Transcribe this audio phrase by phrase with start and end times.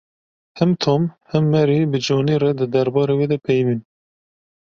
[0.57, 1.01] Him Tom
[1.31, 3.79] him Mary bi Johnî re di derbarê wê de peyivîn.